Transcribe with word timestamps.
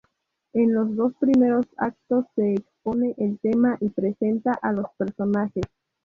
En 0.53 0.73
los 0.73 0.95
dos 0.95 1.13
primeros 1.19 1.67
actos 1.77 2.25
se 2.33 2.53
expone 2.55 3.13
el 3.19 3.37
tema 3.37 3.77
y 3.81 3.89
presenta 3.89 4.53
a 4.59 4.71
los 4.71 4.87
personajes. 4.97 5.65